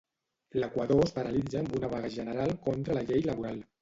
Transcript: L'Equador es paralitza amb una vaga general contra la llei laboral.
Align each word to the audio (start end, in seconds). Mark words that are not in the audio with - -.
L'Equador 0.61 1.01
es 1.03 1.13
paralitza 1.17 1.61
amb 1.61 1.75
una 1.81 1.91
vaga 1.93 2.09
general 2.17 2.55
contra 2.69 2.97
la 3.01 3.05
llei 3.11 3.27
laboral. 3.29 3.63